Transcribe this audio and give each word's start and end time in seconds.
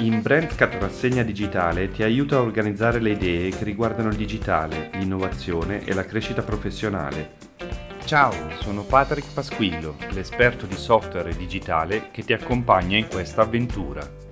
In 0.00 0.22
BrandScat 0.22 0.76
Rassegna 0.80 1.22
Digitale 1.22 1.90
ti 1.90 2.02
aiuta 2.02 2.36
a 2.36 2.40
organizzare 2.40 3.00
le 3.00 3.10
idee 3.10 3.50
che 3.50 3.64
riguardano 3.64 4.08
il 4.08 4.16
digitale, 4.16 4.88
l'innovazione 4.94 5.84
e 5.84 5.92
la 5.92 6.06
crescita 6.06 6.40
professionale. 6.40 7.32
Ciao, 8.06 8.32
sono 8.60 8.82
Patrick 8.82 9.30
Pasquillo, 9.34 9.96
l'esperto 10.12 10.64
di 10.64 10.76
software 10.76 11.36
digitale 11.36 12.08
che 12.12 12.24
ti 12.24 12.32
accompagna 12.32 12.96
in 12.96 13.08
questa 13.08 13.42
avventura. 13.42 14.29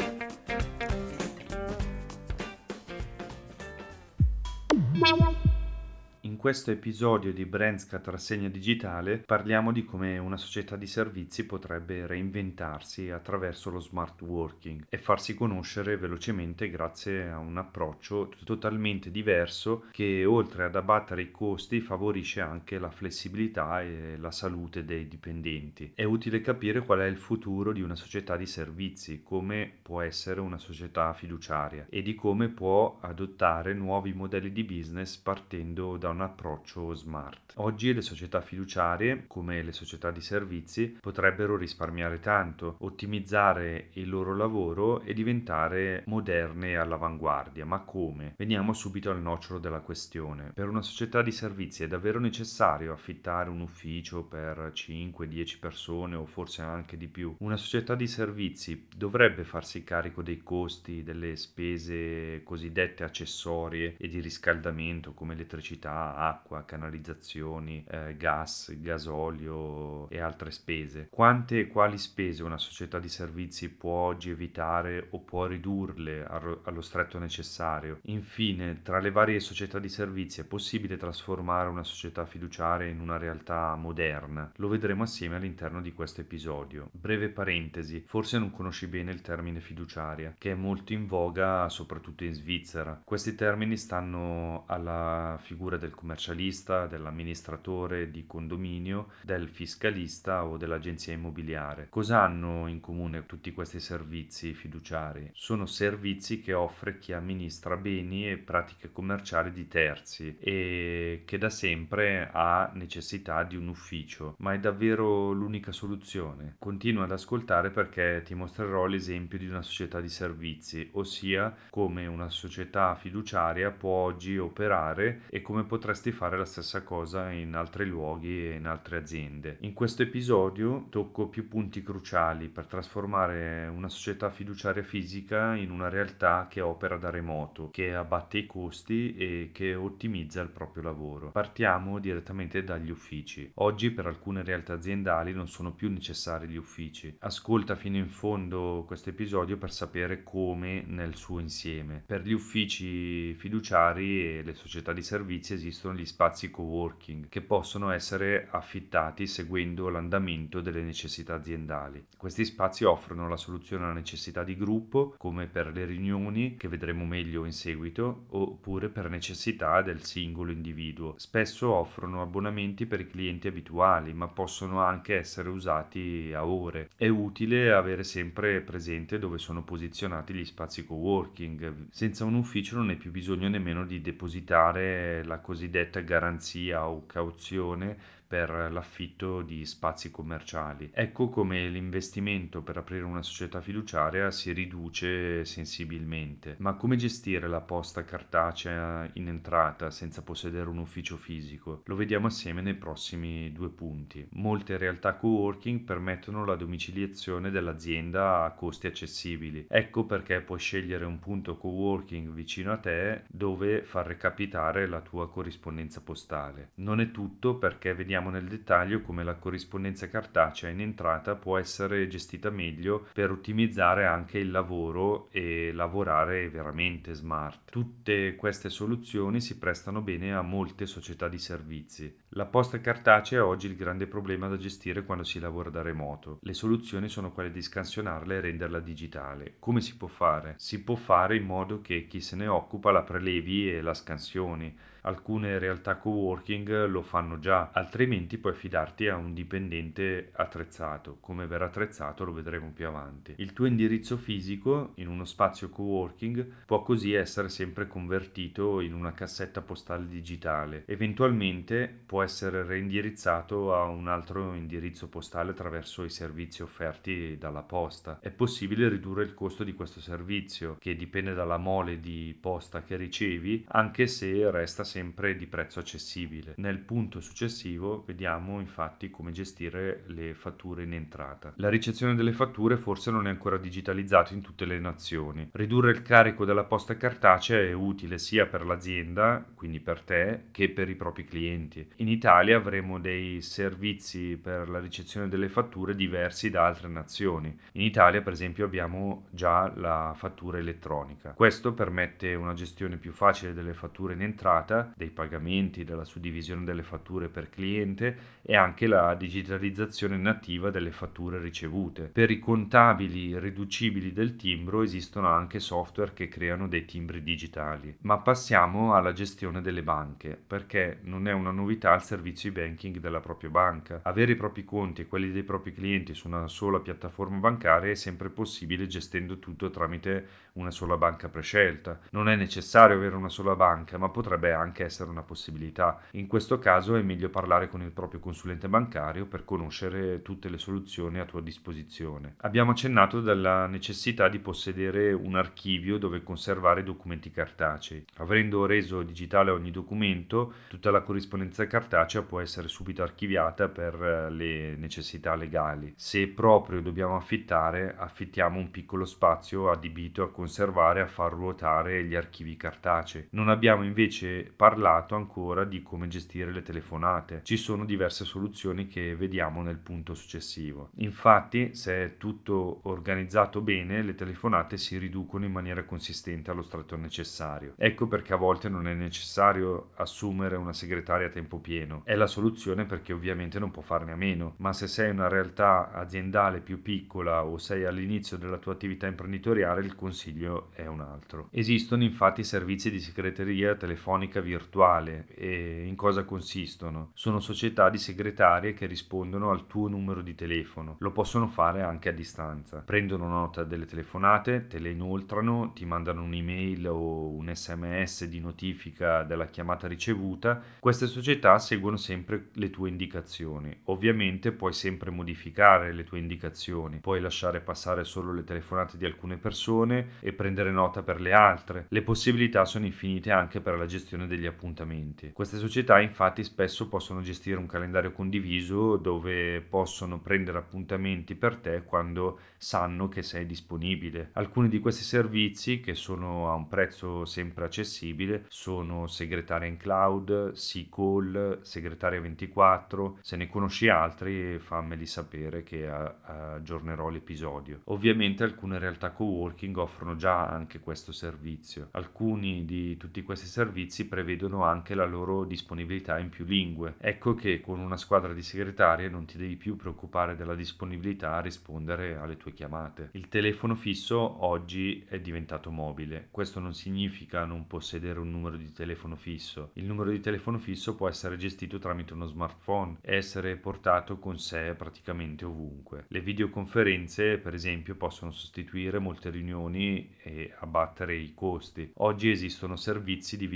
Questo 6.49 6.71
episodio 6.71 7.31
di 7.31 7.45
Brandscat 7.45 8.09
Rassegna 8.09 8.49
Digitale 8.49 9.19
parliamo 9.19 9.71
di 9.71 9.85
come 9.85 10.17
una 10.17 10.39
società 10.39 10.77
di 10.77 10.87
servizi 10.87 11.45
potrebbe 11.45 12.07
reinventarsi 12.07 13.11
attraverso 13.11 13.69
lo 13.69 13.81
smart 13.81 14.23
working 14.23 14.87
e 14.89 14.97
farsi 14.97 15.35
conoscere 15.35 15.99
velocemente 15.99 16.71
grazie 16.71 17.29
a 17.29 17.37
un 17.37 17.59
approccio 17.59 18.31
totalmente 18.47 19.11
diverso 19.11 19.89
che 19.91 20.25
oltre 20.25 20.65
ad 20.65 20.75
abbattere 20.75 21.21
i 21.21 21.31
costi 21.31 21.83
favorisce 21.83 22.41
anche 22.41 22.79
la 22.79 22.91
flessibilità 22.91 23.83
e 23.83 24.17
la 24.17 24.31
salute 24.31 24.87
dei 24.87 25.07
dipendenti. 25.07 25.93
È 25.95 26.05
utile 26.05 26.41
capire 26.41 26.81
qual 26.81 27.01
è 27.01 27.05
il 27.05 27.19
futuro 27.19 27.73
di 27.73 27.83
una 27.83 27.95
società 27.95 28.39
di 28.39 28.47
servizi, 28.47 29.23
come 29.23 29.71
può 29.83 30.01
essere 30.01 30.41
una 30.41 30.57
società 30.57 31.13
fiduciaria 31.13 31.89
e 31.91 32.01
di 32.01 32.15
come 32.15 32.49
può 32.49 32.97
adottare 33.03 33.75
nuovi 33.75 34.15
modelli 34.15 34.51
di 34.51 34.65
business 34.65 35.19
partendo 35.19 35.99
da 35.99 36.09
una 36.09 36.37
approccio 36.39 36.95
smart. 36.95 37.55
Oggi 37.57 37.93
le 37.93 38.01
società 38.01 38.41
fiduciarie, 38.41 39.25
come 39.27 39.61
le 39.63 39.73
società 39.73 40.13
di 40.13 40.21
servizi, 40.21 40.97
potrebbero 41.01 41.57
risparmiare 41.57 42.21
tanto, 42.21 42.77
ottimizzare 42.79 43.89
il 43.95 44.09
loro 44.09 44.37
lavoro 44.37 45.01
e 45.01 45.13
diventare 45.13 46.05
moderne 46.07 46.71
e 46.71 46.77
all'avanguardia. 46.77 47.67
Ma 47.67 47.81
come? 47.81 48.35
Veniamo 48.37 48.73
subito 48.73 49.11
al 49.11 49.21
nocciolo 49.21 49.59
della 49.59 49.81
questione. 49.81 50.53
Per 50.55 50.69
una 50.69 50.83
società 50.83 51.23
di 51.23 51.33
servizi 51.33 51.83
è 51.83 51.89
davvero 51.89 52.21
necessario 52.21 52.93
affittare 52.93 53.51
un 53.51 53.61
ufficio 53.61 54.23
per 54.23 54.71
5-10 54.73 55.59
persone 55.59 56.15
o 56.15 56.25
forse 56.25 56.63
anche 56.63 56.97
di 56.97 57.09
più? 57.09 57.35
Una 57.41 57.57
società 57.57 57.97
di 57.97 58.07
servizi 58.07 58.87
dovrebbe 58.95 59.43
farsi 59.43 59.83
carico 59.83 60.23
dei 60.23 60.43
costi, 60.45 61.03
delle 61.03 61.35
spese 61.35 62.43
cosiddette 62.45 63.03
accessorie 63.03 63.97
e 63.99 64.07
di 64.07 64.21
riscaldamento 64.21 65.13
come 65.15 65.35
elettricità, 65.35 66.15
acqua, 66.29 66.65
canalizzazioni, 66.65 67.85
eh, 67.89 68.17
gas, 68.17 68.75
gasolio 68.79 70.09
e 70.11 70.21
altre 70.21 70.51
spese. 70.51 71.09
Quante 71.11 71.61
e 71.61 71.69
quali 71.69 71.99
spese 71.99 72.43
una 72.43 72.59
società 72.59 72.99
di 72.99 73.09
servizi 73.09 73.71
può 73.71 73.93
oggi 73.93 74.31
evitare 74.31 75.09
o 75.11 75.21
può 75.21 75.47
ridurle 75.47 76.25
allo 76.25 76.81
stretto 76.81 77.19
necessario? 77.19 78.01
Infine, 78.03 78.83
tra 78.83 79.01
le 79.01 79.11
varie 79.11 79.41
società 79.41 79.79
di 79.79 79.89
servizi 79.89 80.41
è 80.41 80.45
possibile 80.45 80.97
trasformare 80.97 81.69
una 81.69 81.85
società 81.85 82.27
fiduciaria 82.27 82.89
in 82.89 83.01
una 83.01 83.17
realtà 83.17 83.75
moderna? 83.77 84.53
Lo 84.57 84.69
vedremo 84.69 85.05
assieme 85.05 85.37
all'interno 85.37 85.81
di 85.81 85.93
questo 85.93 86.21
episodio. 86.21 86.91
Breve 86.93 87.29
parentesi, 87.31 88.05
forse 88.07 88.39
non 88.39 88.51
conosci 88.51 88.87
bene 88.87 89.13
il 89.13 89.23
termine 89.23 89.61
fiduciaria, 89.61 90.35
che 90.37 90.53
è 90.53 90.55
molto 90.55 90.93
in 90.93 91.07
voga 91.07 91.69
soprattutto 91.69 92.25
in 92.25 92.35
Svizzera. 92.35 93.01
Questi 93.03 93.35
termini 93.35 93.77
stanno 93.77 94.65
alla 94.67 95.39
figura 95.41 95.77
del 95.77 95.95
commerciante 95.95 96.18
commercialista, 96.19 96.87
dell'amministratore 96.87 98.11
di 98.11 98.27
condominio, 98.27 99.11
del 99.23 99.49
fiscalista 99.49 100.45
o 100.45 100.57
dell'agenzia 100.57 101.13
immobiliare. 101.13 101.87
Cosa 101.89 102.23
hanno 102.23 102.67
in 102.67 102.81
comune 102.81 103.25
tutti 103.25 103.53
questi 103.53 103.79
servizi 103.79 104.53
fiduciari? 104.53 105.31
Sono 105.33 105.67
servizi 105.67 106.41
che 106.41 106.53
offre 106.53 106.99
chi 106.99 107.13
amministra 107.13 107.77
beni 107.77 108.29
e 108.29 108.37
pratiche 108.37 108.91
commerciali 108.91 109.53
di 109.53 109.69
terzi 109.69 110.37
e 110.41 111.23
che 111.25 111.39
da 111.39 111.51
sempre 111.51 112.29
ha 112.33 112.71
necessità 112.75 113.45
di 113.45 113.55
un 113.55 113.69
ufficio, 113.69 114.35
ma 114.39 114.55
è 114.55 114.59
davvero 114.59 115.31
l'unica 115.31 115.71
soluzione? 115.71 116.57
Continua 116.59 117.05
ad 117.05 117.13
ascoltare 117.13 117.71
perché 117.71 118.23
ti 118.25 118.35
mostrerò 118.35 118.87
l'esempio 118.87 119.39
di 119.39 119.47
una 119.47 119.63
società 119.63 120.01
di 120.01 120.09
servizi, 120.09 120.89
ossia 120.93 121.55
come 121.71 122.07
una 122.07 122.29
società 122.29 122.97
fiduciaria 122.97 123.71
può 123.71 123.91
oggi 123.91 124.37
operare 124.37 125.23
e 125.29 125.43
come 125.43 125.65
potresti 125.65 126.08
potresti 126.09 126.13
fare 126.13 126.39
la 126.39 126.45
stessa 126.45 126.83
cosa 126.83 127.31
in 127.31 127.55
altri 127.55 127.87
luoghi 127.87 128.49
e 128.49 128.55
in 128.55 128.67
altre 128.67 128.97
aziende. 128.97 129.59
In 129.61 129.73
questo 129.73 130.03
episodio 130.03 130.87
tocco 130.91 131.29
più 131.29 131.49
punti 131.49 131.83
cruciali 131.83 132.49
per 132.49 132.67
trasformare 132.67 133.67
una 133.67 133.89
società 133.89 134.31
fiduciaria 134.31 134.83
fisica 134.83 135.55
in 135.55 135.71
una 135.71 135.89
realtà 135.89 136.47
che 136.49 136.61
opera 136.61 136.97
da 136.97 137.11
remoto, 137.11 137.71
che 137.71 137.95
abbatte 137.95 138.39
i 138.39 138.47
costi 138.47 139.17
e 139.17 139.51
che 139.53 139.75
ottimizza 139.75 140.41
il 140.41 140.49
proprio 140.49 140.83
lavoro. 140.83 141.31
Partiamo 141.31 141.99
direttamente 141.99 142.65
dagli 142.65 142.91
uffici. 142.91 143.51
Oggi 143.55 143.91
per 143.91 144.07
alcune 144.07 144.43
realtà 144.43 144.75
aziendali 144.75 145.33
non 145.33 145.49
sono 145.49 145.73
più 145.73 145.91
necessari 145.91 146.49
gli 146.49 146.57
uffici. 146.57 147.17
Ascolta 147.21 147.75
fino 147.75 147.97
in 147.97 148.09
fondo 148.09 148.85
questo 148.87 149.11
episodio 149.11 149.57
per 149.57 149.73
sapere 149.73 150.23
come 150.23 150.85
nel 150.87 151.15
suo 151.15 151.39
insieme. 151.39 152.03
Per 152.07 152.23
gli 152.23 152.33
uffici 152.33 153.35
fiduciari 153.35 154.39
e 154.39 154.43
le 154.43 154.55
società 154.55 154.93
di 154.93 155.03
servizi 155.03 155.55
esistono 155.55 155.95
gli 155.99 156.07
spazi 156.07 156.51
co-working 156.51 157.29
che 157.29 157.41
possono 157.41 157.91
essere 157.91 158.47
affittati 158.51 159.27
seguendo 159.27 159.89
l'andamento 159.89 160.61
delle 160.61 160.83
necessità 160.83 161.35
aziendali. 161.35 162.05
Questi 162.17 162.45
spazi 162.45 162.85
offrono 162.85 163.29
la 163.29 163.37
soluzione 163.37 163.85
alla 163.85 163.93
necessità 163.93 164.45
di 164.45 164.57
gruppo, 164.57 165.15
come 165.19 165.47
per 165.47 165.73
le 165.73 165.85
riunioni, 165.85 166.57
che 166.57 166.69
vedremo 166.69 167.05
meglio 167.05 167.45
in 167.45 167.53
seguito, 167.53 168.27
oppure 168.29 168.89
per 168.89 169.11
necessità 169.11 169.83
del 169.83 170.05
singolo 170.05 170.53
individuo. 170.53 171.15
Spesso 171.17 171.71
offrono 171.71 172.23
abbonamenti 172.23 172.87
per 172.87 173.01
i 173.01 173.09
clienti 173.09 173.49
abituali, 173.49 174.13
ma 174.15 174.29
possono 174.29 174.81
anche 174.81 175.17
essere 175.17 175.49
usati 175.49 176.33
a 176.33 176.47
ore. 176.47 176.91
È 176.97 177.09
utile 177.09 177.73
avere 177.73 178.05
sempre 178.05 178.61
presente 178.61 179.19
dove 179.19 179.39
sono 179.39 179.65
posizionati 179.65 180.33
gli 180.33 180.45
spazi 180.45 180.85
co-working. 180.85 181.87
Senza 181.91 182.25
un 182.25 182.35
ufficio 182.35 182.77
non 182.77 182.91
è 182.91 182.97
più 182.97 183.11
bisogno 183.11 183.49
nemmeno 183.49 183.85
di 183.85 184.01
depositare 184.01 185.25
la 185.25 185.41
cosiddetta 185.41 185.88
cosiddetta 185.89 186.01
garanzia 186.01 186.87
o 186.87 187.05
cauzione 187.07 187.97
per 188.29 188.51
l'affitto 188.71 189.41
di 189.41 189.65
spazi 189.65 190.11
commerciali. 190.11 190.91
Ecco 190.93 191.31
come 191.31 191.67
l'investimento 191.69 192.61
per 192.61 192.77
aprire 192.77 193.05
una 193.05 193.23
società 193.23 193.63
fiduciaria 193.63 194.31
si 194.31 194.53
riduce 194.53 195.47
sensibilmente. 195.47 196.57
Ma 196.59 196.75
come 196.75 196.97
gestire 196.97 197.49
la 197.49 197.63
posta 197.63 198.05
cartacea 198.05 199.09
in 199.15 199.29
entrata 199.29 199.91
senza 199.91 200.23
possedere 200.23 200.69
un 200.69 200.77
ufficio 200.77 201.17
fisico? 201.17 201.83
Lo 201.87 201.97
vediamo 201.97 202.27
assieme 202.27 202.61
nei 202.61 202.75
prossimi 202.75 203.51
due 203.51 203.71
punti. 203.71 204.29
Molte 204.33 204.77
realtà 204.77 205.15
co-working 205.15 205.81
permettono 205.81 206.45
la 206.45 206.55
domiciliazione 206.55 207.51
dell'azienda 207.51 208.45
a 208.45 208.53
costi 208.53 208.87
accessibili. 208.87 209.67
Ecco 209.71 210.05
perché 210.05 210.43
puoi 210.43 210.59
scegliere 210.59 211.07
un 211.07 211.19
punto 211.19 211.57
co-working 211.57 212.29
vicino 212.29 212.73
a 212.73 212.77
te 212.77 213.23
dove 213.29 213.83
far 213.85 214.07
recapitare 214.07 214.87
la 214.87 215.01
tua 215.01 215.31
corrispondenza 215.31 216.03
postale. 216.03 216.73
Non 216.75 217.01
è 217.01 217.11
tutto 217.11 217.57
perché 217.57 217.95
vediamo 217.95 218.17
vediamo 218.19 218.31
nel 218.31 218.49
dettaglio 218.49 219.01
come 219.01 219.23
la 219.23 219.37
corrispondenza 219.37 220.09
cartacea 220.09 220.71
in 220.71 220.81
entrata 220.81 221.37
può 221.37 221.57
essere 221.57 222.09
gestita 222.09 222.51
meglio 222.51 223.07
per 223.13 223.31
ottimizzare 223.31 224.07
anche 224.07 224.39
il 224.39 224.51
lavoro 224.51 225.29
e 225.31 225.71
lavorare 225.73 226.51
veramente 226.51 227.15
smart. 227.15 227.71
Tutte 227.71 228.35
queste 228.35 228.71
soluzioni 228.71 229.41
si 229.41 229.59
prestano 229.59 230.01
bene 230.01 230.35
a 230.35 230.43
molte 230.43 230.87
società 230.87 231.29
di 231.29 231.39
servizi. 231.39 232.13
La 232.31 232.47
posta 232.47 232.81
cartacea 232.81 233.39
è 233.39 233.43
oggi 233.43 233.69
il 233.69 233.77
grande 233.77 234.07
problema 234.07 234.49
da 234.49 234.57
gestire 234.57 235.05
quando 235.05 235.23
si 235.23 235.39
lavora 235.39 235.71
da 235.71 235.83
remoto. 235.83 236.39
Le 236.43 236.55
soluzioni 236.55 237.09
sono 237.09 237.33
quelle 237.33 237.53
di 237.53 237.63
scansionarla 237.63 238.35
e 238.35 238.41
renderla 238.41 238.81
digitale. 238.81 239.55
Come 239.61 239.81
si 239.81 239.97
può 239.97 240.09
fare? 240.09 240.55
Si 240.59 240.83
può 240.83 240.97
fare 240.97 241.37
in 241.37 241.45
modo 241.45 241.81
che 241.81 242.07
chi 242.09 242.21
se 242.21 242.35
ne 242.35 242.49
occupa 242.49 242.91
la 242.91 243.03
prelevi 243.03 243.71
e 243.71 243.81
la 243.81 243.95
scansioni 243.95 244.77
alcune 245.03 245.59
realtà 245.59 245.97
co-working 245.97 246.87
lo 246.87 247.03
fanno 247.03 247.39
già, 247.39 247.71
altrimenti 247.73 248.39
puoi 248.39 248.53
affidarti 248.53 249.09
a 249.09 249.17
un 249.17 249.35
dipendente 249.35 250.31
attrezzato. 250.33 251.19
Come 251.21 251.47
verrà 251.47 251.67
attrezzato 251.67 252.25
lo 252.25 252.33
vedremo 252.33 252.71
più 252.73 252.87
avanti. 252.87 253.35
Il 253.39 253.53
tuo 253.53 253.67
indirizzo 253.67 254.17
fisico 254.17 254.93
in 254.97 255.09
uno 255.09 255.25
spazio 255.25 255.69
co-working 255.69 256.47
può 256.67 256.83
così 256.83 257.13
essere 257.13 257.49
sempre 257.49 257.87
convertito 257.87 258.81
in 258.81 258.93
una 258.95 259.13
cassetta 259.13 259.61
postale 259.61 260.07
digitale. 260.07 260.85
Eventualmente 260.87 261.93
può 262.07 262.23
essere 262.23 262.65
reindirizzato 262.65 263.75
a 263.75 263.85
un 263.85 264.09
altro 264.09 264.55
indirizzo 264.55 265.09
postale 265.09 265.51
attraverso 265.51 266.05
i 266.05 266.11
servizi 266.11 266.63
offerti 266.63 267.37
dalla 267.39 267.63
posta. 267.63 268.19
È 268.21 268.31
possibile 268.31 268.89
ridurre 268.89 269.25
il 269.25 269.35
costo 269.35 269.65
di 269.65 269.75
questo 269.75 270.01
servizio, 270.01 270.77
che 270.79 270.97
dipende 270.97 271.35
dalla 271.35 271.59
mole 271.59 272.01
di 272.01 272.37
posta 272.39 272.83
che 272.83 272.97
ricevi, 272.97 273.67
anche 273.69 274.07
se 274.07 274.51
resta 274.51 274.85
sempre 274.89 275.37
di 275.37 275.47
prezzo 275.47 275.81
accessibile. 275.81 276.55
Nel 276.57 276.79
punto 276.79 277.21
successivo 277.21 278.03
vediamo 278.07 278.59
infatti 278.59 279.11
come 279.11 279.33
gestire 279.33 280.05
le 280.07 280.33
fatture 280.35 280.85
in 280.85 280.95
entrata. 280.95 281.53
La 281.57 281.69
ricezione 281.69 282.15
delle 282.15 282.33
fatture 282.33 282.79
forse 282.79 283.11
non 283.11 283.27
è 283.27 283.31
ancora 283.31 283.59
digitalizzata 283.59 284.33
in 284.33 284.41
tutte 284.41 284.65
le 284.65 284.79
nazioni. 284.79 285.51
Ridurre 285.53 285.91
il 285.91 286.01
carico 286.01 286.47
della 286.47 286.65
posta 286.65 286.97
cartacea 286.97 287.61
è 287.61 287.73
utile 287.73 288.19
sia 288.19 288.47
per 288.47 288.65
l'azienda, 288.65 289.45
quindi 289.55 289.81
per 289.81 290.01
te, 290.01 290.45
che 290.51 290.71
per 290.71 290.89
i 290.89 290.95
propri 290.95 291.25
clienti. 291.25 291.87
In 291.97 292.09
Italia 292.09 292.57
avremo 292.57 292.99
dei 292.99 293.43
servizi 293.43 294.39
per 294.43 294.71
la 294.71 294.81
ricezione 294.81 295.29
delle 295.29 295.51
fatture 295.51 295.95
diversi 295.95 296.49
da 296.49 296.65
altre 296.65 296.89
nazioni. 296.89 297.55
In 297.73 297.83
Italia, 297.83 298.23
per 298.23 298.33
esempio, 298.33 298.65
abbiamo 298.65 299.27
già 299.31 299.71
la 299.77 300.15
fattura 300.17 300.59
elettronica. 300.59 301.33
Questo 301.33 301.75
permette 301.75 302.35
una 302.35 302.55
gestione 302.55 302.97
più 302.97 303.13
facile 303.13 303.53
delle 303.53 303.75
fatture 303.75 304.15
in 304.15 304.23
entrata, 304.23 304.78
dei 304.97 305.11
pagamenti, 305.11 305.85
della 305.85 306.05
suddivisione 306.05 306.65
delle 306.65 306.83
fatture 306.83 307.29
per 307.29 307.49
cliente 307.51 308.37
e 308.43 308.57
anche 308.57 308.87
la 308.87 309.15
digitalizzazione 309.15 310.17
nativa 310.17 310.71
delle 310.71 310.91
fatture 310.91 311.39
ricevute. 311.39 312.05
Per 312.05 312.31
i 312.31 312.39
contabili 312.39 313.39
riducibili 313.39 314.13
del 314.13 314.37
timbro 314.37 314.83
esistono 314.83 315.29
anche 315.29 315.61
software 315.61 316.13
che 316.13 316.29
creano 316.29 316.69
dei 316.69 316.85
timbri 316.85 317.23
digitali. 317.23 317.97
Ma 318.03 318.19
passiamo 318.19 318.95
alla 318.95 319.13
gestione 319.13 319.61
delle 319.61 319.83
banche, 319.83 320.41
perché 320.45 320.99
non 321.03 321.27
è 321.29 321.33
una 321.33 321.51
novità 321.51 321.95
il 321.95 322.03
servizio 322.03 322.51
e-banking 322.51 322.99
della 322.99 323.21
propria 323.21 323.51
banca. 323.51 324.01
Avere 324.03 324.33
i 324.33 324.37
propri 324.37 324.65
conti 324.65 325.03
e 325.03 325.07
quelli 325.07 325.31
dei 325.31 325.43
propri 325.43 325.73
clienti 325.73 326.15
su 326.15 326.27
una 326.29 326.49
sola 326.49 326.81
piattaforma 326.81 327.39
bancaria 327.39 327.91
è 327.91 327.95
sempre 327.95 328.31
possibile 328.31 328.87
gestendo 328.87 329.39
tutto 329.39 329.71
tramite 329.71 330.47
una 330.55 330.71
sola 330.71 330.97
banca 330.97 331.29
prescelta. 331.29 331.99
Non 332.11 332.29
è 332.29 332.37
necessario 332.37 332.97
avere 332.97 333.17
una 333.17 333.29
sola 333.29 333.55
banca, 333.55 333.99
ma 333.99 334.09
potrebbe 334.09 334.53
anche 334.53 334.68
essere 334.85 335.11
una 335.11 335.23
possibilità. 335.23 336.01
In 336.13 336.27
questo 336.27 336.59
caso 336.59 336.97
è 336.97 337.03
meglio 337.03 337.29
parlare 337.29 337.69
con 337.69 337.83
il 337.83 337.91
proprio 337.91 338.21
consulente 338.21 338.69
bancario 338.69 339.27
per 339.27 339.45
conoscere 339.45 340.23
tutte 340.23 340.49
le 340.49 340.59
soluzioni 340.59 341.19
a 341.19 341.25
tua 341.25 341.41
disposizione. 341.41 342.35
Abbiamo 342.39 342.73
accennato 342.73 343.21
della 343.21 343.67
necessità 343.67 344.29
di 344.29 344.39
possedere 344.39 345.13
un 345.13 345.37
archivio 345.37 345.99
dove 345.99 346.23
conservare 346.23 346.83
documenti 346.83 347.31
cartacei. 347.31 348.05
Avendo 348.17 348.67
reso 348.67 349.03
digitale 349.03 349.51
ogni 349.51 349.71
documento, 349.71 350.53
tutta 350.69 350.91
la 350.91 351.03
corrispondenza 351.03 351.67
cartacea 351.67 352.23
può 352.23 352.41
essere 352.41 352.69
subito 352.69 353.03
archiviata 353.03 353.69
per 353.69 353.95
eh, 353.95 354.31
le 354.31 354.77
necessità 354.77 355.35
legali. 355.35 355.93
Se 355.97 356.27
proprio 356.29 356.81
dobbiamo 356.81 357.17
affittare, 357.17 357.95
affittiamo 357.97 358.59
un 358.59 358.71
piccolo 358.71 359.05
spazio 359.05 359.71
adibito 359.71 360.23
a 360.23 360.31
conservare 360.31 360.47
conservare 360.59 361.01
a 361.01 361.07
far 361.07 361.33
ruotare 361.33 362.05
gli 362.05 362.15
archivi 362.15 362.57
cartacei. 362.57 363.29
Non 363.31 363.49
abbiamo 363.49 363.85
invece 363.85 364.51
parlato 364.59 365.15
ancora 365.15 365.63
di 365.63 365.83
come 365.83 366.09
gestire 366.09 366.51
le 366.51 366.63
telefonate. 366.63 367.43
Ci 367.45 367.57
sono 367.57 367.85
diverse 367.85 368.25
soluzioni 368.25 368.89
che 368.89 369.15
vediamo 369.15 369.63
nel 369.63 369.79
punto 369.79 370.15
successivo. 370.15 370.91
Infatti, 370.97 371.77
se 371.77 371.93
è 371.93 372.17
tutto 372.17 372.81
organizzato 372.89 373.61
bene, 373.61 374.03
le 374.03 374.17
telefonate 374.17 374.77
si 374.77 374.99
riducono 374.99 375.45
in 375.45 375.53
maniera 375.53 375.85
consistente 375.85 376.51
allo 376.51 376.63
strato 376.63 376.97
necessario. 376.97 377.75
Ecco 377.77 378.09
perché 378.09 378.33
a 378.33 378.37
volte 378.37 378.69
non 378.69 378.89
è 378.89 378.95
necessario 378.95 379.91
assumere 379.95 380.57
una 380.57 380.73
segretaria 380.73 381.29
a 381.29 381.31
tempo 381.31 381.61
pieno. 381.61 382.03
È 382.05 382.17
la 382.17 382.27
soluzione 382.27 382.85
perché 382.85 383.13
ovviamente 383.13 383.61
non 383.61 383.71
può 383.71 383.83
farne 383.83 384.11
a 384.11 384.17
meno, 384.17 384.55
ma 384.57 384.73
se 384.73 384.89
sei 384.89 385.11
una 385.11 385.29
realtà 385.29 385.93
aziendale 385.93 386.59
più 386.59 386.83
piccola 386.83 387.45
o 387.45 387.59
sei 387.59 387.85
all'inizio 387.85 388.37
della 388.37 388.59
tua 388.59 388.73
attività 388.73 389.07
imprenditoriale, 389.07 389.83
il 389.83 389.95
consiglio 389.95 390.71
è 390.73 390.87
un 390.87 391.01
altro. 391.01 391.47
Esistono 391.53 392.03
infatti 392.03 392.43
servizi 392.43 392.91
di 392.91 392.99
segreteria 392.99 393.77
telefonica 393.77 394.47
virtuale 394.49 395.27
e 395.35 395.85
in 395.87 395.95
cosa 395.95 396.25
consistono? 396.25 397.11
Sono 397.13 397.39
società 397.39 397.91
di 397.91 397.99
segretarie 397.99 398.73
che 398.73 398.87
rispondono 398.87 399.51
al 399.51 399.67
tuo 399.67 399.89
numero 399.89 400.23
di 400.23 400.35
telefono. 400.35 400.97
Lo 401.01 401.13
possono 401.13 401.47
fare 401.49 401.83
anche 401.83 402.09
a 402.09 402.13
distanza. 402.13 402.79
Prendono 402.79 403.29
nota 403.29 403.63
delle 403.65 403.85
telefonate, 403.85 404.67
te 404.67 404.79
le 404.79 404.91
inoltrano, 404.91 405.73
ti 405.75 405.85
mandano 405.85 406.23
un'email 406.23 406.89
o 406.89 407.29
un 407.29 407.51
sms 407.55 408.25
di 408.25 408.41
notifica 408.41 409.23
della 409.23 409.47
chiamata 409.47 409.87
ricevuta. 409.87 410.61
Queste 410.81 411.07
società 411.07 411.59
seguono 411.59 411.97
sempre 411.97 412.49
le 412.55 412.71
tue 412.71 412.89
indicazioni. 412.89 413.77
Ovviamente 413.85 414.53
puoi 414.53 414.73
sempre 414.73 415.11
modificare 415.11 415.93
le 415.93 416.05
tue 416.05 416.19
indicazioni, 416.19 417.01
puoi 417.01 417.21
lasciare 417.21 417.61
passare 417.61 418.05
solo 418.05 418.33
le 418.33 418.45
telefonate 418.45 418.97
di 418.97 419.05
alcune 419.05 419.37
persone 419.37 420.13
e 420.21 420.33
prendere 420.33 420.71
nota 420.71 421.03
per 421.03 421.21
le 421.21 421.33
altre. 421.35 421.87
Le 421.89 422.03
possibilità 422.03 422.65
sono 422.65 422.87
infinite 422.87 423.31
anche 423.31 423.61
per 423.61 423.77
la 423.77 423.87
gestione 423.87 424.27
degli 424.39 424.47
appuntamenti. 424.47 425.33
Queste 425.33 425.59
società 425.59 426.01
infatti 426.01 426.43
spesso 426.45 426.89
possono 426.89 427.21
gestire 427.21 427.59
un 427.59 427.67
calendario 427.67 428.13
condiviso 428.13 428.97
dove 428.97 429.61
possono 429.61 430.21
prendere 430.21 430.59
appuntamenti 430.59 431.35
per 431.35 431.57
te 431.57 431.83
quando 431.83 432.39
sanno 432.57 433.09
che 433.09 433.23
sei 433.23 433.45
disponibile. 433.45 434.31
Alcuni 434.35 434.69
di 434.69 434.79
questi 434.79 435.03
servizi 435.03 435.81
che 435.81 435.95
sono 435.95 436.51
a 436.51 436.55
un 436.55 436.69
prezzo 436.69 437.25
sempre 437.25 437.65
accessibile 437.65 438.45
sono 438.49 439.07
segretaria 439.07 439.69
in 439.69 439.77
cloud, 439.77 440.53
C-Call, 440.53 441.61
segretaria 441.63 442.21
24. 442.21 443.19
Se 443.21 443.37
ne 443.37 443.49
conosci 443.49 443.89
altri 443.89 444.59
fammeli 444.59 445.07
sapere 445.07 445.63
che 445.63 445.89
aggiornerò 445.89 447.09
l'episodio. 447.09 447.81
Ovviamente 447.85 448.45
alcune 448.45 448.79
realtà 448.79 449.11
co-working 449.11 449.77
offrono 449.77 450.17
già 450.17 450.47
anche 450.47 450.81
questo 450.81 451.13
servizio. 451.13 451.89
Alcuni 451.93 452.65
di 452.65 452.97
tutti 452.97 453.23
questi 453.23 453.47
servizi 453.47 454.07
prevedono 454.07 454.27
anche 454.65 454.95
la 454.95 455.07
loro 455.07 455.45
disponibilità 455.45 456.19
in 456.19 456.29
più 456.29 456.45
lingue. 456.45 456.95
Ecco 456.99 457.35
che 457.35 457.61
con 457.61 457.79
una 457.79 457.97
squadra 457.97 458.33
di 458.33 458.43
segretarie 458.43 459.09
non 459.09 459.25
ti 459.25 459.39
devi 459.39 459.57
più 459.57 459.77
preoccupare 459.77 460.37
della 460.37 460.55
disponibilità 460.55 461.35
a 461.35 461.41
rispondere 461.41 462.17
alle 462.17 462.37
tue 462.37 462.53
chiamate. 462.53 463.11
Il 463.13 463.29
telefono 463.29 463.75
fisso 463.75 464.45
oggi 464.45 465.05
è 465.09 465.21
diventato 465.21 465.71
mobile. 465.71 466.29
Questo 466.31 466.61
non 466.61 466.75
significa 466.75 467.45
non 467.45 467.67
possedere 467.67 468.19
un 468.19 468.31
numero 468.31 468.57
di 468.57 468.73
telefono 468.73 469.17
fisso. 469.17 469.71
Il 469.75 469.85
numero 469.85 470.11
di 470.11 470.21
telefono 470.21 470.59
fisso 470.59 470.95
può 470.95 471.09
essere 471.09 471.37
gestito 471.37 471.79
tramite 471.79 472.13
uno 472.13 472.27
smartphone 472.27 472.99
e 473.01 473.17
essere 473.17 473.57
portato 473.57 474.19
con 474.19 474.39
sé 474.39 474.75
praticamente 474.77 475.45
ovunque. 475.45 476.05
Le 476.09 476.21
videoconferenze, 476.21 477.39
per 477.39 477.55
esempio, 477.55 477.95
possono 477.97 478.31
sostituire 478.31 478.99
molte 478.99 479.31
riunioni 479.31 480.15
e 480.23 480.53
abbattere 480.59 481.17
i 481.17 481.33
costi. 481.35 481.91
Oggi 481.97 482.31
esistono 482.31 482.77
servizi 482.77 483.37
di 483.37 483.47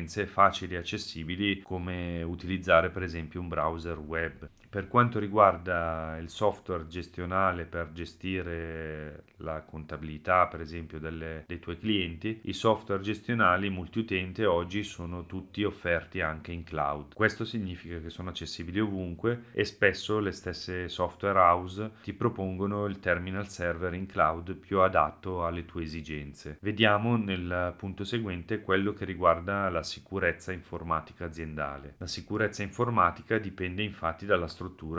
videoconferenze 0.00 0.26
facili 0.26 0.74
e 0.74 0.78
accessibili 0.78 1.60
come 1.60 2.22
utilizzare 2.22 2.90
per 2.90 3.02
esempio 3.02 3.40
un 3.40 3.48
browser 3.48 3.98
web. 3.98 4.48
Per 4.70 4.86
quanto 4.86 5.18
riguarda 5.18 6.16
il 6.20 6.28
software 6.28 6.86
gestionale 6.86 7.64
per 7.64 7.90
gestire 7.90 9.24
la 9.38 9.62
contabilità, 9.62 10.46
per 10.46 10.60
esempio, 10.60 11.00
delle, 11.00 11.42
dei 11.48 11.58
tuoi 11.58 11.76
clienti, 11.76 12.42
i 12.44 12.52
software 12.52 13.02
gestionali 13.02 13.68
multiutente 13.68 14.46
oggi 14.46 14.84
sono 14.84 15.26
tutti 15.26 15.64
offerti 15.64 16.20
anche 16.20 16.52
in 16.52 16.62
cloud. 16.62 17.14
Questo 17.14 17.44
significa 17.44 17.98
che 17.98 18.10
sono 18.10 18.30
accessibili 18.30 18.78
ovunque 18.78 19.46
e 19.50 19.64
spesso 19.64 20.20
le 20.20 20.30
stesse 20.30 20.88
software 20.88 21.40
house 21.40 21.90
ti 22.04 22.12
propongono 22.12 22.86
il 22.86 23.00
terminal 23.00 23.48
server 23.48 23.94
in 23.94 24.06
cloud 24.06 24.54
più 24.54 24.78
adatto 24.78 25.44
alle 25.44 25.64
tue 25.64 25.82
esigenze. 25.82 26.58
Vediamo 26.60 27.16
nel 27.16 27.74
punto 27.76 28.04
seguente 28.04 28.60
quello 28.60 28.92
che 28.92 29.04
riguarda 29.04 29.68
la 29.68 29.82
sicurezza 29.82 30.52
informatica 30.52 31.24
aziendale. 31.24 31.94
La 31.98 32.06
sicurezza 32.06 32.62
informatica 32.62 33.36
dipende 33.38 33.82
infatti 33.82 34.26
dalla 34.26 34.42
struttura 34.42 34.58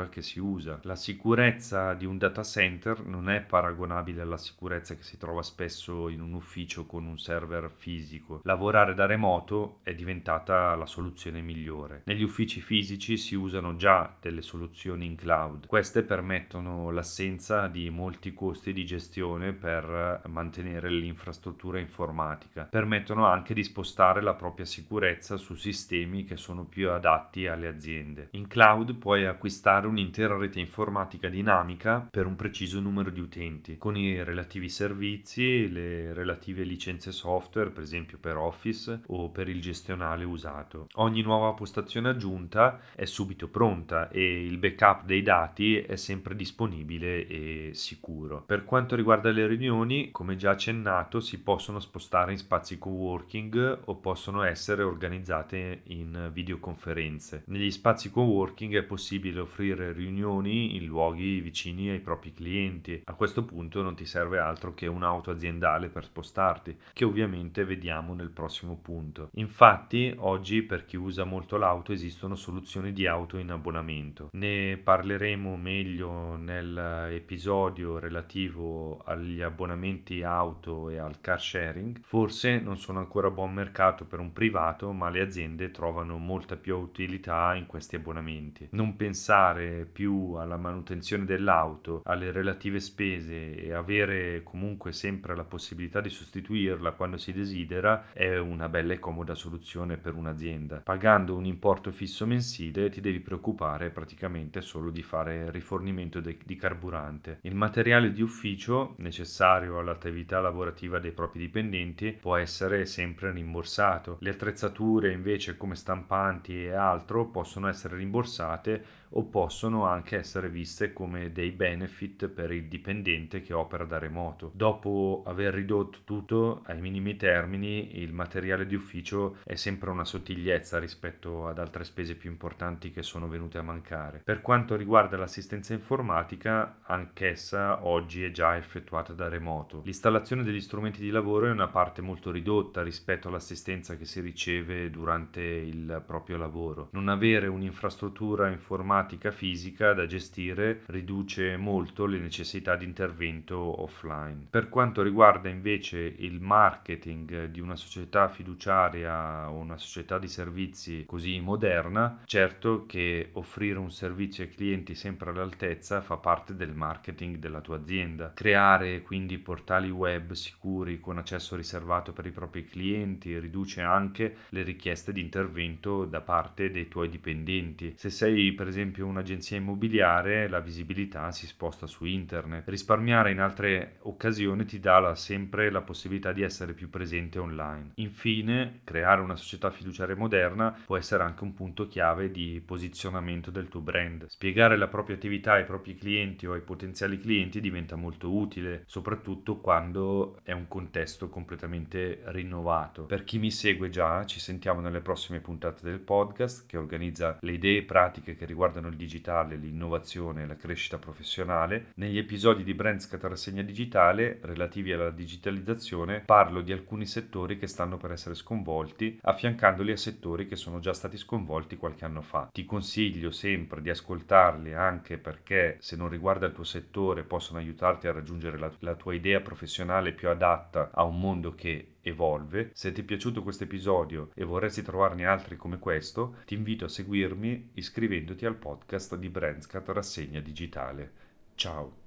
che 0.10 0.22
si 0.22 0.40
usa. 0.40 0.80
La 0.84 0.96
sicurezza 0.96 1.94
di 1.94 2.06
un 2.06 2.18
data 2.18 2.44
center 2.44 3.06
non 3.06 3.30
è 3.30 3.42
paragonabile 3.42 4.22
alla 4.22 4.38
sicurezza 4.38 4.96
che 4.96 5.04
si 5.04 5.18
trova 5.18 5.44
spesso 5.44 6.10
in 6.10 6.22
un 6.22 6.34
ufficio 6.34 6.86
con 6.86 7.06
un 7.06 7.18
server 7.20 7.72
fisico. 7.76 8.42
Lavorare 8.44 8.94
da 8.94 9.06
remoto 9.06 9.80
è 9.84 9.94
diventata 9.94 10.74
la 10.76 10.86
soluzione 10.88 11.42
migliore. 11.42 12.02
Negli 12.06 12.24
uffici 12.24 12.60
fisici 12.60 13.18
si 13.18 13.36
usano 13.36 13.76
già 13.76 14.16
delle 14.20 14.42
soluzioni 14.42 15.06
in 15.06 15.16
cloud. 15.16 15.68
Queste 15.68 16.02
permettono 16.04 16.90
l'assenza 16.90 17.68
di 17.68 17.90
molti 17.90 18.34
costi 18.34 18.74
di 18.74 18.86
gestione 18.86 19.54
per 19.54 20.22
mantenere 20.28 20.90
l'infrastruttura 20.90 21.80
informatica. 21.80 22.64
Permettono 22.64 23.26
anche 23.26 23.54
di 23.54 23.64
spostare 23.64 24.22
la 24.22 24.34
propria 24.34 24.66
sicurezza 24.66 25.38
su 25.38 25.54
sistemi 25.56 26.24
che 26.24 26.38
sono 26.38 26.64
più 26.64 26.90
adatti 26.90 27.48
alle 27.48 27.68
aziende. 27.68 28.30
In 28.32 28.48
cloud 28.48 28.96
puoi 28.96 29.26
acquistare 29.26 29.50
acquistare 29.52 29.86
un'intera 29.86 30.38
rete 30.38 30.62
informatica 30.62 31.28
dinamica 31.28 32.08
per 32.10 32.26
un 32.26 32.38
preciso 32.38 32.80
numero 32.80 33.10
di 33.10 33.20
utenti, 33.20 33.78
con 33.78 33.98
i 33.98 34.24
relativi 34.24 34.70
servizi, 34.70 35.70
le 35.70 36.14
relative 36.14 36.64
licenze 36.64 37.12
software, 37.12 37.70
per 37.70 37.84
esempio 37.84 38.18
per 38.18 38.38
Office 38.38 39.02
o 39.08 39.30
per 39.30 39.50
il 39.50 39.60
gestionale 39.60 40.24
usato. 40.24 40.88
Ogni 40.94 41.22
nuova 41.22 41.52
postazione 41.52 42.08
aggiunta 42.08 42.80
è 42.96 43.04
subito 43.04 43.50
pronta 43.50 44.08
e 44.10 44.46
il 44.46 44.58
backup 44.58 45.04
dei 45.04 45.22
dati 45.22 45.76
è 45.76 45.98
sempre 45.98 46.34
disponibile 46.34 47.28
e 47.28 47.72
sicuro. 47.74 48.44
Per 48.46 48.64
quanto 48.64 48.96
riguarda 48.96 49.32
le 49.32 49.48
riunioni, 49.48 50.12
come 50.12 50.38
già 50.38 50.52
accennato, 50.52 51.20
si 51.20 51.42
possono 51.42 51.82
spostare 51.82 52.32
in 52.32 52.38
spazi 52.38 52.78
coworking 52.78 53.82
o 53.86 53.98
possono 53.98 54.44
essere 54.44 54.82
organizzate 54.84 55.82
in 55.88 56.30
videoconferenze. 56.32 57.44
Negli 57.48 57.72
spazi 57.72 58.10
coworking 58.10 58.76
è 58.76 58.84
possibile 58.84 59.41
offrire 59.42 59.92
riunioni 59.92 60.76
in 60.76 60.86
luoghi 60.86 61.40
vicini 61.42 61.90
ai 61.90 62.00
propri 62.00 62.34
clienti. 62.34 63.02
A 63.06 63.14
questo 63.14 63.44
punto 63.44 63.82
non 63.82 63.96
ti 63.96 64.06
serve 64.06 64.40
altro 64.40 64.74
che 64.74 64.88
un'auto 64.88 65.32
aziendale 65.32 65.90
per 65.90 66.06
spostarti, 66.06 66.78
che 66.94 67.06
ovviamente 67.06 67.66
vediamo 67.66 68.14
nel 68.14 68.30
prossimo 68.30 68.78
punto. 68.82 69.30
Infatti, 69.34 70.14
oggi 70.18 70.62
per 70.62 70.86
chi 70.86 70.98
usa 70.98 71.24
molto 71.24 71.58
l'auto 71.58 71.92
esistono 71.92 72.36
soluzioni 72.36 72.94
di 72.94 73.08
auto 73.08 73.38
in 73.38 73.52
abbonamento. 73.52 74.30
Ne 74.34 74.78
parleremo 74.78 75.56
meglio 75.56 76.36
nell'episodio 76.36 78.00
relativo 78.00 79.00
agli 79.06 79.42
abbonamenti 79.42 80.24
auto 80.24 80.90
e 80.90 80.98
al 80.98 81.20
car 81.22 81.42
sharing. 81.42 82.00
Forse 82.04 82.60
non 82.60 82.78
sono 82.78 83.00
ancora 83.00 83.28
a 83.28 83.32
buon 83.32 83.54
mercato 83.54 84.06
per 84.06 84.20
un 84.20 84.34
privato, 84.34 84.92
ma 84.92 85.10
le 85.10 85.22
aziende 85.22 85.72
trovano 85.72 86.18
molta 86.18 86.56
più 86.56 86.78
utilità 86.78 87.54
in 87.56 87.66
questi 87.66 87.96
abbonamenti. 87.96 88.68
Non 88.72 88.96
pensare 89.32 89.88
più 89.90 90.34
alla 90.34 90.58
manutenzione 90.58 91.24
dell'auto, 91.24 92.02
alle 92.04 92.32
relative 92.32 92.82
spese 92.82 93.56
e 93.56 93.72
avere 93.72 94.44
comunque 94.44 94.92
sempre 94.92 95.38
la 95.38 95.46
possibilità 95.46 96.02
di 96.02 96.10
sostituirla 96.10 96.92
quando 96.92 97.16
si 97.16 97.32
desidera 97.32 98.12
è 98.12 98.38
una 98.38 98.68
bella 98.68 98.92
e 98.92 99.00
comoda 99.00 99.34
soluzione 99.34 99.96
per 99.96 100.16
un'azienda. 100.16 100.82
Pagando 100.82 101.38
un 101.38 101.46
importo 101.46 101.92
fisso 101.94 102.26
mensile 102.26 102.90
ti 102.90 103.00
devi 103.00 103.22
preoccupare 103.22 103.90
praticamente 103.90 104.60
solo 104.60 104.92
di 104.92 105.02
fare 105.02 105.50
rifornimento 105.50 106.20
de- 106.20 106.38
di 106.44 106.58
carburante. 106.58 107.40
Il 107.44 107.56
materiale 107.56 108.12
di 108.12 108.22
ufficio 108.22 108.96
necessario 108.98 109.80
all'attività 109.80 110.42
lavorativa 110.42 111.00
dei 111.00 111.12
propri 111.12 111.40
dipendenti 111.40 112.18
può 112.20 112.36
essere 112.36 112.86
sempre 112.86 113.32
rimborsato. 113.32 114.18
Le 114.20 114.32
attrezzature 114.32 115.14
invece 115.14 115.56
come 115.56 115.76
stampanti 115.76 116.66
e 116.66 116.74
altro 116.74 117.28
possono 117.28 117.70
essere 117.70 117.96
rimborsate 117.96 119.00
o 119.14 119.24
possono 119.26 119.86
anche 119.86 120.18
essere 120.18 120.50
viste 120.50 120.94
come 120.94 121.32
dei 121.32 121.52
benefit 121.52 122.28
per 122.28 122.52
il 122.52 122.68
dipendente 122.68 123.42
che 123.42 123.54
opera 123.54 123.86
da 123.86 123.98
remoto. 123.98 124.52
Dopo 124.54 125.24
aver 125.26 125.54
ridotto 125.54 126.00
tutto 126.04 126.62
ai 126.66 126.80
minimi 126.80 127.16
termini, 127.16 128.00
il 128.00 128.14
materiale 128.14 128.66
di 128.66 128.76
ufficio 128.76 129.38
è 129.44 129.56
sempre 129.56 129.90
una 129.90 130.06
sottigliezza 130.06 130.80
rispetto 130.80 131.48
ad 131.48 131.60
altre 131.60 131.84
spese 131.84 132.16
più 132.16 132.30
importanti 132.30 132.92
che 132.92 133.04
sono 133.04 133.28
venute 133.28 133.58
a 133.58 133.64
mancare. 133.64 134.22
Per 134.24 134.42
quanto 134.42 134.76
riguarda 134.76 135.18
l'assistenza 135.18 135.74
informatica, 135.74 136.80
anch'essa 136.84 137.86
oggi 137.86 138.24
è 138.24 138.32
già 138.32 138.56
effettuata 138.56 139.14
da 139.14 139.28
remoto. 139.28 139.82
L'installazione 139.84 140.44
degli 140.44 140.62
strumenti 140.62 141.02
di 141.02 141.10
lavoro 141.10 141.48
è 141.48 141.52
una 141.52 141.68
parte 141.68 142.02
molto 142.02 142.32
ridotta 142.32 142.82
rispetto 142.84 143.28
all'assistenza 143.28 143.98
che 143.98 144.06
si 144.06 144.22
riceve 144.22 144.90
durante 144.90 145.42
il 145.42 146.04
proprio 146.06 146.38
lavoro. 146.38 146.90
Non 146.92 147.10
avere 147.10 147.48
un'infrastruttura 147.48 148.50
informatica 148.50 149.01
informatica 149.02 149.32
fisica 149.32 149.94
da 149.94 150.06
gestire 150.06 150.82
riduce 150.88 151.58
molto 151.58 152.06
le 152.06 152.20
necessità 152.20 152.76
di 152.76 152.86
intervento 152.86 153.82
offline. 153.82 154.48
Per 154.50 154.70
quanto 154.70 155.02
riguarda 155.02 155.50
invece 155.50 156.00
il 156.00 156.40
marketing 156.40 157.46
di 157.46 157.60
una 157.60 157.76
società 157.76 158.28
fiduciaria 158.30 159.50
o 159.50 159.56
una 159.56 159.78
società 159.78 160.20
di 160.20 160.28
servizi 160.28 161.04
così 161.06 161.40
moderna, 161.40 162.22
certo 162.26 162.86
che 162.86 163.30
offrire 163.34 163.80
un 163.80 163.92
servizio 163.92 164.44
ai 164.44 164.50
clienti 164.50 164.94
sempre 164.94 165.32
all'altezza 165.32 166.02
fa 166.02 166.18
parte 166.18 166.56
del 166.56 166.74
marketing 166.74 167.38
della 167.38 167.62
tua 167.62 167.78
azienda. 167.78 168.34
Creare 168.34 169.02
quindi 169.02 169.38
portali 169.40 169.90
web 169.90 170.34
sicuri 170.34 171.00
con 171.00 171.18
accesso 171.18 171.56
riservato 171.56 172.14
per 172.14 172.26
i 172.26 172.32
propri 172.32 172.64
clienti 172.64 173.38
riduce 173.40 173.82
anche 173.82 174.36
le 174.50 174.64
richieste 174.64 175.12
di 175.12 175.22
intervento 175.22 176.06
da 176.06 176.22
parte 176.22 176.70
dei 176.70 176.88
tuoi 176.88 177.10
dipendenti. 177.10 177.94
Se 177.98 178.10
sei 178.10 178.54
per 178.54 178.68
esempio 178.68 178.91
esempio 178.92 179.08
un'agenzia 179.08 179.58
immobiliare, 179.58 180.50
la 180.50 180.60
visibilità 180.60 181.32
si 181.32 181.48
sposta 181.48 181.88
su 181.88 182.06
internet. 182.06 182.68
Risparmiare 182.68 183.32
in 183.32 183.40
altre 183.40 183.98
occasioni 184.02 184.66
ti 184.66 184.80
dà 184.80 185.00
la, 185.00 185.16
sempre 185.16 185.72
la 185.72 185.82
possibilità 185.82 186.34
di 186.34 186.42
essere 186.42 186.74
più 186.74 186.90
presente 186.90 187.40
online. 187.40 187.92
Infine, 187.96 188.82
creare 188.84 189.22
una 189.22 189.36
società 189.36 189.72
fiduciaria 189.72 190.16
moderna 190.16 190.76
può 190.86 190.98
essere 190.98 191.24
anche 191.24 191.44
un 191.44 191.54
punto 191.54 191.88
chiave 191.88 192.32
di 192.32 192.62
posizionamento 192.64 193.50
del 193.50 193.70
tuo 193.70 193.80
brand. 193.80 194.26
Spiegare 194.28 194.78
la 194.78 194.88
propria 194.88 195.16
attività 195.16 195.54
ai 195.54 195.64
propri 195.64 195.96
clienti 195.96 196.46
o 196.46 196.54
ai 196.54 196.62
potenziali 196.62 197.18
clienti 197.18 197.62
diventa 197.62 197.96
molto 197.96 198.34
utile, 198.36 198.84
soprattutto 198.88 199.58
quando 199.58 200.40
è 200.44 200.52
un 200.52 200.68
contesto 200.68 201.30
completamente 201.30 202.22
rinnovato. 202.26 203.04
Per 203.04 203.24
chi 203.24 203.40
mi 203.40 203.52
segue 203.52 203.90
già, 203.90 204.26
ci 204.26 204.40
sentiamo 204.40 204.82
nelle 204.82 205.00
prossime 205.00 205.40
puntate 205.40 205.84
del 205.84 206.00
podcast 206.00 206.66
che 206.68 206.78
organizza 206.78 207.38
le 207.40 207.54
idee 207.54 207.84
pratiche 207.84 208.36
che 208.36 208.46
riguardano 208.46 208.81
riguardano 208.82 208.88
il 208.88 208.96
digitale, 208.96 209.56
l'innovazione 209.56 210.44
e 210.44 210.48
la 210.48 210.56
crescita 210.56 210.98
professionale. 210.98 211.92
Negli 211.96 212.18
episodi 212.18 212.64
di 212.64 212.74
Brandscat 212.74 213.24
Rassegna 213.24 213.62
Digitale 213.62 214.40
relativi 214.42 214.92
alla 214.92 215.12
digitalizzazione 215.12 216.22
parlo 216.22 216.62
di 216.62 216.72
alcuni 216.72 217.06
settori 217.06 217.58
che 217.58 217.68
stanno 217.68 217.98
per 217.98 218.12
essere 218.12 218.36
sconvolti, 218.36 219.20
affiancandoli 219.22 219.92
a 219.92 219.98
settori 219.98 220.48
che 220.48 220.56
sono 220.56 220.80
già 220.80 220.94
stati 220.94 221.18
sconvolti 221.18 221.78
qualche 221.78 222.06
anno 222.06 222.22
fa. 222.22 222.50
Ti 222.52 222.66
consiglio 222.66 223.32
sempre 223.32 223.82
di 223.82 223.90
ascoltarli 223.90 224.74
anche 224.74 225.18
perché 225.18 225.78
se 225.80 225.96
non 225.96 226.10
riguarda 226.10 226.48
il 226.48 226.54
tuo 226.54 226.64
settore 226.64 227.24
possono 227.24 227.60
aiutarti 227.60 228.08
a 228.08 228.12
raggiungere 228.12 228.58
la, 228.58 228.72
la 228.80 228.96
tua 228.96 229.14
idea 229.14 229.42
professionale 229.42 230.14
più 230.14 230.30
adatta 230.30 230.90
a 230.92 231.04
un 231.04 231.20
mondo 231.20 231.54
che 231.54 231.91
evolve. 232.02 232.72
Se 232.74 232.92
ti 232.92 233.02
è 233.02 233.04
piaciuto 233.04 233.44
questo 233.44 233.64
episodio 233.64 234.32
e 234.34 234.44
vorresti 234.44 234.82
trovarne 234.82 235.26
altri 235.26 235.58
come 235.58 235.80
questo, 235.80 236.38
ti 236.46 236.56
invito 236.56 236.86
a 236.86 236.90
seguirmi 236.90 237.72
iscrivendoti 237.74 238.46
al 238.46 238.56
podcast 238.56 239.16
di 239.16 239.30
Brandscat 239.30 239.90
Rassegna 239.90 240.40
Digitale. 240.40 241.12
Ciao! 241.56 242.00